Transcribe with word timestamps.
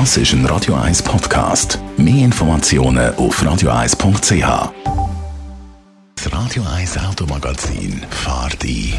Das 0.00 0.16
ist 0.16 0.32
ein 0.32 0.44
Radio 0.46 0.74
1 0.74 1.04
Podcast. 1.04 1.78
Mehr 1.96 2.24
Informationen 2.24 3.14
auf 3.14 3.40
radio1.ch. 3.40 4.72
Das 6.16 6.32
Radio 6.32 6.64
1 6.64 6.98
Automagazin 6.98 8.04
fahrt 8.10 8.64
ein. 8.64 8.94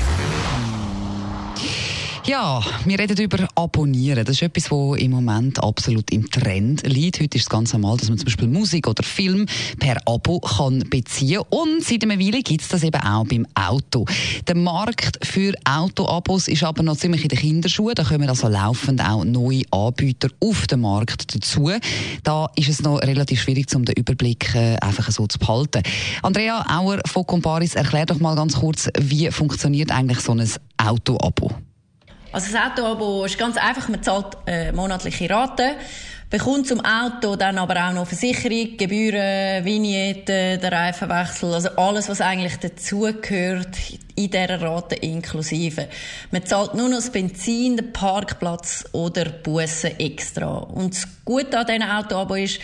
Ja, 2.28 2.60
wir 2.86 2.98
reden 2.98 3.18
über 3.20 3.48
Abonnieren. 3.54 4.26
Das 4.26 4.38
ist 4.38 4.42
etwas, 4.42 4.72
was 4.72 4.98
im 4.98 5.12
Moment 5.12 5.62
absolut 5.62 6.10
im 6.10 6.28
Trend 6.28 6.82
liegt. 6.82 7.22
Heute 7.22 7.38
ist 7.38 7.44
es 7.44 7.50
ganz 7.50 7.72
normal, 7.72 7.98
dass 7.98 8.10
man 8.10 8.18
zum 8.18 8.26
Beispiel 8.26 8.48
Musik 8.48 8.88
oder 8.88 9.04
Film 9.04 9.46
per 9.80 9.98
Abo 10.08 10.40
kann 10.40 10.80
beziehen 10.90 11.44
Und 11.52 11.84
seit 11.84 12.02
einer 12.02 12.18
Weile 12.18 12.42
gibt 12.42 12.62
es 12.62 12.70
das 12.70 12.82
eben 12.82 13.00
auch 13.00 13.28
beim 13.28 13.46
Auto. 13.54 14.06
Der 14.48 14.56
Markt 14.56 15.24
für 15.24 15.54
Autoabos 15.66 16.48
ist 16.48 16.64
aber 16.64 16.82
noch 16.82 16.98
ziemlich 16.98 17.22
in 17.22 17.30
den 17.30 17.38
Kinderschuhen. 17.38 17.94
Da 17.94 18.04
kommen 18.04 18.28
also 18.28 18.48
laufend 18.48 19.02
auch 19.02 19.24
neue 19.24 19.62
Anbieter 19.70 20.30
auf 20.40 20.66
den 20.66 20.82
Markt 20.82 21.36
dazu. 21.36 21.70
Da 22.24 22.50
ist 22.56 22.70
es 22.70 22.82
noch 22.82 23.04
relativ 23.04 23.44
schwierig, 23.44 23.68
um 23.76 23.86
den 23.86 23.94
Überblick 23.94 24.56
äh, 24.56 24.78
einfach 24.78 25.12
so 25.12 25.28
zu 25.28 25.38
behalten. 25.38 25.84
Andrea 26.24 26.66
Auer 26.76 27.02
von 27.06 27.28
Comparis, 27.28 27.76
erklär 27.76 28.08
doch 28.08 28.20
mal 28.20 28.36
ganz 28.36 28.56
kurz, 28.56 28.90
wie 29.00 29.30
funktioniert 29.30 29.92
eigentlich 29.92 30.22
so 30.22 30.32
ein 30.32 30.50
Autoabo? 30.78 31.52
Also 32.36 32.52
das 32.52 32.62
Autoabo 32.62 33.24
ist 33.24 33.38
ganz 33.38 33.56
einfach, 33.56 33.88
man 33.88 34.04
zahlt 34.04 34.36
äh, 34.46 34.74
monatliche 34.74 35.30
Raten, 35.30 35.72
bekommt 36.30 36.68
zum 36.68 36.82
Auto 36.82 37.38
dann 37.38 37.58
aber 37.58 37.88
auch 37.88 37.94
noch 37.94 38.08
Versicherung, 38.08 38.76
Gebühren, 38.76 39.64
Vignetten, 39.64 40.60
der 40.60 40.70
Reifenwechsel, 40.70 41.54
also 41.54 41.70
alles, 41.78 42.10
was 42.10 42.20
eigentlich 42.20 42.58
dazugehört, 42.58 43.78
in 44.18 44.32
dieser 44.32 44.62
Rate 44.62 44.96
inklusive. 44.96 45.88
Man 46.32 46.46
zahlt 46.46 46.74
nur 46.74 46.90
noch 46.90 46.98
das 46.98 47.10
Benzin, 47.10 47.78
den 47.78 47.94
Parkplatz 47.94 48.84
oder 48.92 49.30
Bussen 49.30 49.98
extra. 49.98 50.58
Und 50.58 50.94
das 50.94 51.08
Gute 51.24 51.58
an 51.58 51.66
diesem 51.68 51.84
Autoabo 51.84 52.36
ist, 52.36 52.60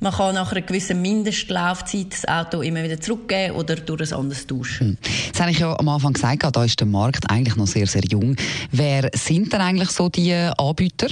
man 0.00 0.12
kann 0.12 0.34
nach 0.34 0.52
einer 0.52 0.62
gewissen 0.62 1.02
Mindestlaufzeit 1.02 2.12
das 2.12 2.28
Auto 2.28 2.60
immer 2.60 2.82
wieder 2.82 3.00
zurückgeben 3.00 3.56
oder 3.56 3.76
durch 3.76 4.12
ein 4.12 4.18
anderes 4.18 4.46
tauschen. 4.46 4.88
Hm. 4.88 4.98
Das 5.32 5.40
habe 5.40 5.50
ich 5.50 5.58
ja 5.58 5.78
am 5.78 5.88
Anfang 5.88 6.12
gesagt, 6.12 6.44
da 6.50 6.64
ist 6.64 6.80
der 6.80 6.86
Markt 6.86 7.30
eigentlich 7.30 7.56
noch 7.56 7.66
sehr, 7.66 7.86
sehr 7.86 8.02
jung. 8.04 8.36
Wer 8.70 9.10
sind 9.14 9.52
denn 9.52 9.60
eigentlich 9.60 9.90
so 9.90 10.08
die 10.08 10.32
Anbieter? 10.32 11.08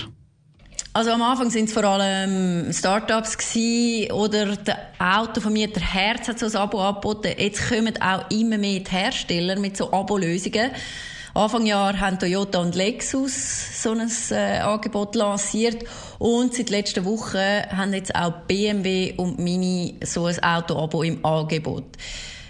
Also 0.92 1.10
am 1.10 1.20
Anfang 1.20 1.50
sind 1.50 1.66
es 1.66 1.74
vor 1.74 1.84
allem 1.84 2.72
Startups 2.72 3.36
gewesen, 3.36 4.12
oder 4.12 4.56
der 4.56 4.78
Autovermieter 4.98 5.80
Herz 5.80 6.26
hat 6.28 6.38
so 6.38 6.46
ein 6.46 6.56
Abo 6.56 6.80
angeboten. 6.80 7.32
Jetzt 7.36 7.68
kommen 7.68 8.00
auch 8.00 8.30
immer 8.30 8.56
mehr 8.56 8.80
die 8.80 8.90
Hersteller 8.90 9.58
mit 9.58 9.76
so 9.76 9.92
Abo-Lösungen. 9.92 10.70
Anfang 11.36 11.66
Jahr 11.66 12.00
haben 12.00 12.18
Toyota 12.18 12.60
und 12.60 12.74
Lexus 12.74 13.82
so 13.82 13.90
ein 13.90 14.10
äh, 14.30 14.58
Angebot 14.60 15.14
lanciert 15.14 15.84
und 16.18 16.54
seit 16.54 16.70
letzter 16.70 17.04
Woche 17.04 17.68
haben 17.70 17.92
jetzt 17.92 18.14
auch 18.14 18.32
BMW 18.46 19.12
und 19.18 19.38
Mini 19.38 19.96
so 20.02 20.24
ein 20.24 20.42
Auto-Abo 20.42 21.02
im 21.02 21.22
Angebot. 21.24 21.84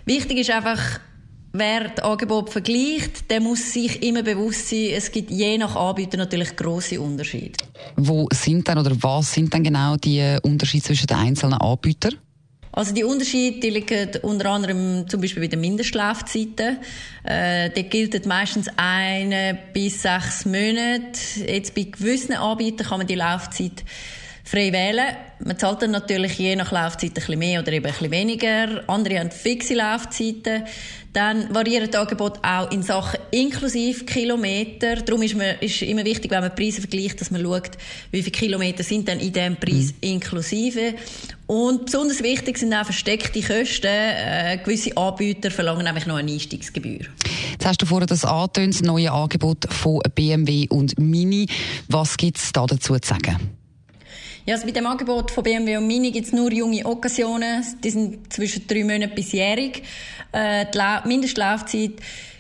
Wichtig 0.05 0.39
ist 0.39 0.51
einfach, 0.51 1.01
Wer 1.59 1.89
das 1.89 2.05
Angebot 2.05 2.51
vergleicht, 2.51 3.31
der 3.31 3.41
muss 3.41 3.73
sich 3.73 4.03
immer 4.03 4.23
bewusst 4.23 4.69
sein, 4.69 4.91
es 4.93 5.11
gibt 5.11 5.31
je 5.31 5.57
nach 5.57 5.75
Anbieter 5.75 6.19
natürlich 6.19 6.55
große 6.55 7.01
Unterschiede. 7.01 7.55
Wo 7.97 8.29
sind 8.31 8.69
denn 8.69 8.77
oder 8.77 8.95
was 9.01 9.33
sind 9.33 9.55
denn 9.55 9.65
genau 9.65 9.97
die 9.97 10.37
Unterschiede 10.43 10.85
zwischen 10.85 11.07
den 11.07 11.17
einzelnen 11.17 11.55
Anbietern? 11.55 12.17
Also 12.77 12.93
die 12.93 13.05
Unterschiede 13.05 13.71
liegen 13.71 14.11
unter 14.21 14.51
anderem 14.51 15.09
zum 15.09 15.23
Beispiel 15.23 15.45
bei 15.45 15.47
den 15.49 15.63
Mindestlaufzeiten. 15.63 16.77
Äh, 17.25 17.71
die 17.71 17.85
gilt 17.85 18.27
meistens 18.27 18.69
eine 18.77 19.59
bis 19.73 20.03
sechs 20.03 20.45
Monate. 20.45 21.19
Jetzt 21.49 21.75
bei 21.75 21.85
gewissen 21.85 22.35
Anbietern 22.35 22.87
kann 22.87 22.99
man 22.99 23.07
die 23.07 23.15
Laufzeit 23.15 23.83
frei 24.47 24.73
wählen. 24.73 25.17
Man 25.45 25.59
zahlt 25.59 25.83
dann 25.83 25.91
natürlich 25.91 26.39
je 26.39 26.55
nach 26.57 26.71
Laufzeit 26.71 27.11
ein 27.11 27.15
bisschen 27.15 27.39
mehr 27.39 27.61
oder 27.61 27.73
eben 27.73 27.85
ein 27.85 27.93
bisschen 27.93 28.11
weniger. 28.13 28.85
Andere 28.87 29.19
haben 29.19 29.31
fixe 29.33 29.75
Laufzeiten. 29.75 30.63
Dann 31.13 31.53
variieren 31.53 31.91
die 31.91 31.97
Angebote 31.97 32.41
auch 32.45 32.71
in 32.71 32.83
Sachen 32.83 33.19
inklusive 33.31 34.05
Kilometer. 34.05 34.97
Darum 34.97 35.23
ist, 35.23 35.35
man, 35.35 35.57
ist 35.61 35.83
immer 35.83 36.05
wichtig, 36.05 36.31
wenn 36.31 36.43
man 36.43 36.55
Preise 36.55 36.81
vergleicht, 36.81 37.21
dass 37.21 37.31
man 37.31 37.43
schaut, 37.43 37.71
wie 38.13 38.23
viele 38.23 38.33
Kilometer 38.33 38.85
sind 38.85 39.09
dann 39.09 39.19
in 39.19 39.33
diesem 39.33 39.57
Preis 39.57 39.95
mhm. 39.95 40.09
inklusive. 40.09 40.95
Und 41.47 41.87
besonders 41.87 42.23
wichtig 42.23 42.59
sind 42.59 42.73
auch 42.75 42.85
versteckte 42.85 43.41
Kosten. 43.41 43.87
Äh, 43.87 44.59
gewisse 44.63 44.97
Anbieter 44.97 45.51
verlangen 45.51 45.85
nämlich 45.85 46.07
noch 46.07 46.17
eine 46.17 46.31
Einstiegsgebühr. 46.31 47.07
Jetzt 47.53 47.67
hast 47.67 47.83
du 47.83 47.87
vorhin 47.87 48.07
das 48.07 48.25
angetönt, 48.25 48.75
das 48.75 48.83
neue 48.83 49.11
Angebot 49.11 49.67
von 49.71 50.01
BMW 50.15 50.67
und 50.69 50.99
Mini. 50.99 51.49
Was 51.89 52.17
gibt 52.17 52.39
es 52.39 52.53
da 52.53 52.67
dazu 52.67 52.97
zu 52.99 53.09
sagen? 53.09 53.57
Ja, 54.47 54.55
also 54.55 54.65
bei 54.65 54.73
dem 54.73 54.87
Angebot 54.87 55.33
von 55.33 55.43
BMW 55.43 55.77
und 55.77 55.89
Mini 55.89 56.13
gibt 56.13 56.29
es 56.29 56.33
nur 56.33 56.53
junge 56.53 56.87
Occasionen. 56.87 57.65
Die 57.83 57.91
sind 57.91 58.33
zwischen 58.33 58.65
drei 58.69 58.85
Monaten 58.85 59.13
bis 59.13 59.33
jährig. 59.33 59.83
Äh, 60.31 60.67
die 60.73 61.09
Mindestlaufzeit 61.09 61.95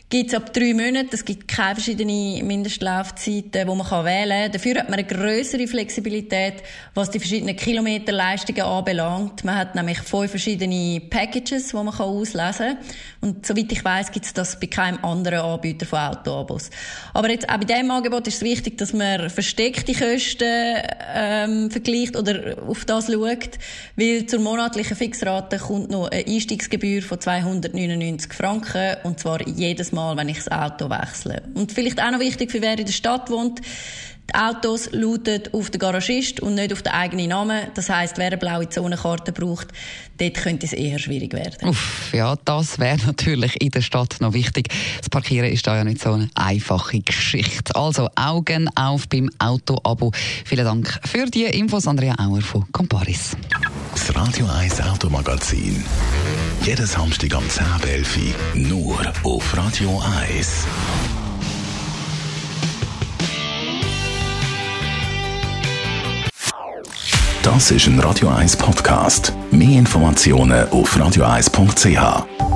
gibt 0.09 0.28
es 0.28 0.34
ab 0.34 0.53
drei 0.53 0.72
Monaten. 0.72 1.11
Es 1.11 1.25
gibt 1.25 1.49
keine 1.49 1.75
verschiedenen 1.75 2.47
Mindestlaufzeiten, 2.47 3.50
die 3.50 3.65
man 3.65 4.05
wählen 4.05 4.43
kann. 4.43 4.53
Dafür 4.53 4.75
hat 4.77 4.89
man 4.89 5.00
eine 5.00 5.09
größere 5.09 5.67
Flexibilität, 5.67 6.62
was 6.94 7.11
die 7.11 7.19
verschiedenen 7.19 7.56
Kilometerleistungen 7.56 8.62
anbelangt. 8.62 9.43
Man 9.44 9.56
hat 9.56 9.75
nämlich 9.75 9.99
fünf 9.99 10.31
verschiedene 10.31 11.00
Packages, 11.00 11.69
die 11.69 11.77
man 11.77 11.89
auslesen 11.89 12.77
kann. 12.77 12.78
Und 13.21 13.44
soweit 13.44 13.72
ich 13.72 13.84
weiß, 13.84 14.12
gibt 14.12 14.27
es 14.27 14.33
das 14.33 14.61
bei 14.61 14.69
keinem 14.69 15.05
anderen 15.05 15.41
Anbieter 15.41 15.87
von 15.87 15.99
Autoabos. 15.99 16.71
Aber 17.12 17.28
jetzt 17.28 17.49
auch 17.49 17.59
bei 17.59 17.65
diesem 17.65 17.91
Angebot 17.91 18.28
ist 18.28 18.37
es 18.37 18.43
wichtig, 18.43 18.78
dass 18.78 18.93
man 18.93 19.28
versteckte 19.28 19.93
Kosten 19.93 20.83
ähm, 21.15 21.71
vergleicht 21.71 22.17
oder 22.17 22.56
auf 22.69 22.84
das 22.84 23.06
schaut, 23.06 23.59
weil 23.97 24.27
zur 24.27 24.38
monatlichen 24.38 24.97
Fixrate 24.97 25.59
kommt 25.59 25.91
noch 25.91 26.09
eine 26.11 26.25
Einstiegsgebühr 26.25 27.03
von 27.03 27.21
299 27.21 28.33
Franken 28.33 28.97
und 29.03 29.19
zwar 29.19 29.47
jedes 29.49 29.91
Mal, 29.91 29.96
wenn 29.97 30.29
ich 30.29 30.39
das 30.39 30.51
Auto 30.51 30.91
wechsle. 30.91 31.43
Und 31.55 31.73
vielleicht 31.73 32.01
auch 32.01 32.11
noch 32.11 32.21
wichtig 32.21 32.51
für 32.51 32.62
wer 32.62 32.79
in 32.79 32.84
der 32.84 32.93
Stadt 32.93 33.31
wohnt, 33.31 33.61
die 34.29 34.34
Autos 34.34 34.91
lauten 34.91 35.43
auf 35.53 35.71
den 35.71 35.79
Garagist 35.79 36.41
und 36.41 36.57
nicht 36.57 36.73
auf 36.73 36.83
den 36.83 36.93
eigenen 36.93 37.29
Namen. 37.29 37.69
Das 37.75 37.89
heisst, 37.89 38.19
wer 38.19 38.27
eine 38.27 38.37
blaue 38.37 38.69
Zonenkarte 38.69 39.33
braucht, 39.33 39.69
dort 40.19 40.35
könnte 40.35 40.67
es 40.67 40.73
eher 40.73 40.99
schwierig 40.99 41.33
werden. 41.33 41.69
Uff, 41.69 42.11
ja, 42.12 42.35
das 42.45 42.79
wäre 42.79 42.99
natürlich 43.06 43.61
in 43.61 43.71
der 43.71 43.83
Stadt 43.83 44.17
noch 44.21 44.33
wichtig. 44.33 44.69
Das 44.99 45.09
Parkieren 45.11 45.51
ist 45.53 45.67
da 45.67 45.77
ja 45.77 45.85
nicht 45.85 46.01
so 46.01 46.12
eine 46.12 46.29
einfache 46.35 47.01
Geschichte. 47.01 47.75
Also 47.77 48.09
Augen 48.17 48.69
auf 48.75 49.09
beim 49.09 49.31
Auto-Abo. 49.39 50.11
Vielen 50.45 50.65
Dank 50.65 51.01
für 51.05 51.27
die 51.27 51.45
Infos, 51.45 51.87
Andrea 51.87 52.17
Auer 52.19 52.41
von 52.41 52.65
Comparis. 52.73 53.37
Das 53.97 54.15
Radio 54.15 54.47
1 54.47 54.83
Automagazin. 54.83 55.83
Jeden 56.61 56.87
Samstag 56.87 57.34
am 57.34 57.45
10.11 57.45 58.34
nur 58.69 59.01
auf 59.23 59.57
Radio 59.57 60.03
1. 60.29 60.67
Das 67.43 67.71
ist 67.71 67.87
ein 67.87 67.99
Radio 68.01 68.29
1 68.29 68.59
Podcast. 68.59 69.33
Mehr 69.51 69.79
Informationen 69.79 70.69
auf 70.69 70.95
radio1.ch. 70.95 72.56